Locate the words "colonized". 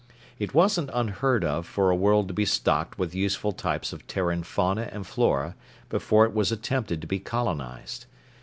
7.19-8.07